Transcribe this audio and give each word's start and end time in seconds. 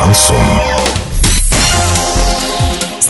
шансон 0.00 0.80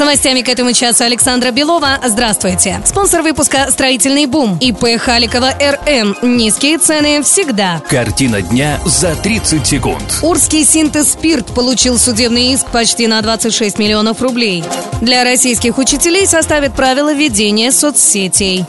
новостями 0.00 0.41
к 0.41 0.48
этому 0.48 0.73
часу 0.73 1.05
Александра 1.05 1.50
Белова. 1.52 2.00
Здравствуйте. 2.05 2.80
Спонсор 2.84 3.23
выпуска 3.23 3.70
«Строительный 3.70 4.27
бум». 4.27 4.56
ИП 4.59 4.98
Халикова 4.98 5.52
РМ. 5.61 6.16
Низкие 6.23 6.79
цены 6.79 7.23
всегда. 7.23 7.82
Картина 7.88 8.42
дня 8.42 8.80
за 8.87 9.14
30 9.14 9.64
секунд. 9.64 10.18
Урский 10.23 10.64
синтез 10.64 11.12
«Спирт» 11.12 11.55
получил 11.55 11.98
судебный 11.98 12.55
иск 12.55 12.66
почти 12.70 13.07
на 13.07 13.20
26 13.20 13.79
миллионов 13.79 14.22
рублей. 14.22 14.64
Для 15.02 15.22
российских 15.22 15.79
учителей 15.79 16.27
составят 16.27 16.74
правила 16.74 17.12
ведения 17.12 17.70
соцсетей. 17.70 18.65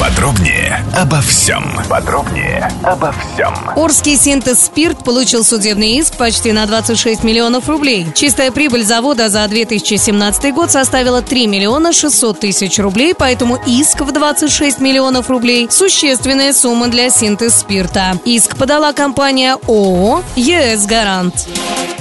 Подробнее 0.00 0.82
обо 0.96 1.20
всем. 1.20 1.62
Подробнее 1.90 2.72
обо 2.82 3.12
всем. 3.12 3.54
Орский 3.76 4.16
синтез 4.16 4.64
«Спирт» 4.64 5.04
получил 5.04 5.44
судебный 5.44 5.98
иск 5.98 6.16
почти 6.16 6.52
на 6.52 6.64
26 6.64 7.22
миллионов 7.22 7.68
рублей. 7.68 8.06
Чистая 8.14 8.50
прибыль 8.50 8.82
завода 8.82 9.28
за 9.28 9.46
2017 9.46 10.54
год 10.54 10.70
составила 10.70 11.20
3 11.20 11.46
миллиона 11.46 11.92
600 11.92 12.40
тысяч 12.40 12.78
рублей, 12.78 13.14
поэтому 13.14 13.58
иск 13.66 14.00
в 14.00 14.10
26 14.10 14.80
миллионов 14.80 15.28
рублей– 15.28 15.68
существенная 15.70 16.54
сумма 16.54 16.88
для 16.88 17.10
синтез 17.10 17.56
спирта. 17.56 18.18
Иск 18.24 18.56
подала 18.56 18.94
компания 18.94 19.58
ООО 19.66 20.24
«ЕС 20.34 20.86
Гарант». 20.86 21.46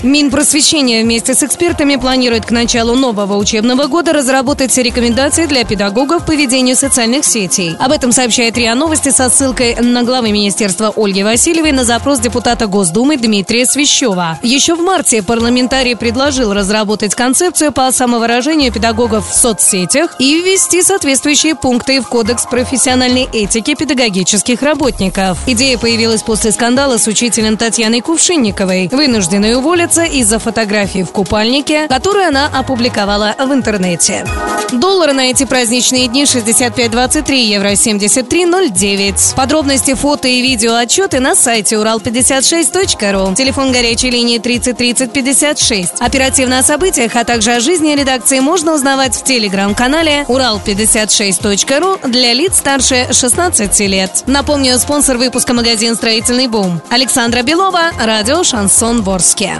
Минпросвещение 0.02 1.04
вместе 1.04 1.34
с 1.34 1.44
экспертами 1.44 1.98
планирует 1.98 2.46
к 2.46 2.52
началу 2.52 2.96
нового 2.96 3.36
учебного 3.36 3.88
года 3.88 4.14
разработать 4.14 4.78
рекомендации 4.78 5.46
для 5.46 5.66
педагогов 5.66 6.26
по 6.26 6.34
ведению 6.34 6.78
социальных 6.78 7.26
сетей. 7.26 7.76
Об 7.80 7.92
этом 7.92 8.14
сообщает 8.14 8.58
РИА 8.58 8.76
Новости 8.76 9.10
со 9.10 9.30
ссылкой 9.30 9.76
на 9.76 10.04
главы 10.04 10.32
Министерства 10.32 10.94
Ольги 10.96 11.22
Васильевой 11.22 11.74
на 11.74 11.84
запрос 11.84 12.20
депутата 12.20 12.68
Госдумы 12.68 13.18
Дмитрия 13.18 13.66
Свящева. 13.66 14.40
Еще 14.42 14.76
в 14.76 14.80
марте 14.80 15.22
парламентарий 15.22 15.98
предложил 15.98 16.54
разработать 16.54 17.14
концепцию 17.14 17.74
по 17.74 17.92
самовыражению 17.92 18.72
педагогов 18.72 19.30
в 19.30 19.36
соцсетях 19.36 20.16
и 20.18 20.42
ввести 20.42 20.82
соответствующие 20.82 21.56
пункты 21.56 22.00
в 22.00 22.08
Кодекс 22.08 22.46
профессиональной 22.46 23.28
этики 23.34 23.76
педагогических 23.76 24.62
работников. 24.62 25.38
Идея 25.46 25.78
появилась 25.78 26.24
после 26.24 26.54
скандала 26.54 26.98
с 26.98 27.08
учителем 27.08 27.58
Татьяной 27.58 28.00
Кувшинниковой, 28.00 28.88
вынужденной 28.92 29.56
уволиться 29.56 29.89
разумеется, 29.90 30.04
из-за 30.04 30.40
фотографии 30.40 31.04
в 31.04 31.12
купальнике, 31.12 31.88
которую 31.88 32.28
она 32.28 32.48
опубликовала 32.48 33.36
в 33.38 33.52
интернете. 33.54 34.26
Доллары 34.72 35.14
на 35.14 35.32
эти 35.32 35.46
праздничные 35.46 36.08
дни 36.08 36.24
65.23, 36.24 37.36
евро 37.36 37.70
73.09. 37.72 39.36
Подробности, 39.36 39.96
фото 39.96 40.28
и 40.28 40.42
видео 40.42 40.76
отчеты 40.76 41.20
на 41.20 41.36
сайте 41.36 41.76
урал56.ру. 41.76 43.34
Телефон 43.36 43.72
горячей 43.72 44.12
линии 44.12 44.38
30 44.38 44.78
30 44.78 45.12
56. 45.12 45.94
Оперативно 46.00 46.60
о 46.60 46.64
событиях, 46.64 47.16
а 47.16 47.24
также 47.24 47.54
о 47.54 47.60
жизни 47.60 47.96
редакции 47.96 48.40
можно 48.40 48.74
узнавать 48.74 49.16
в 49.16 49.24
телеграм-канале 49.24 50.26
урал56.ру 50.28 52.08
для 52.08 52.34
лиц 52.34 52.58
старше 52.58 53.08
16 53.12 53.80
лет. 53.82 54.24
Напомню, 54.28 54.78
спонсор 54.78 55.18
выпуска 55.18 55.54
магазин 55.54 55.96
«Строительный 55.96 56.48
бум». 56.48 56.80
Александра 56.90 57.42
Белова, 57.42 57.92
радио 58.00 58.44
«Шансон 58.44 59.02
Ворске». 59.02 59.60